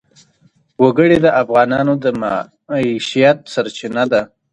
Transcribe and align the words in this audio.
وګړي 0.83 1.17
د 1.21 1.27
افغانانو 1.41 1.93
د 2.03 2.05
معیشت 2.21 3.37
سرچینه 3.53 4.03
ده. 4.11 4.21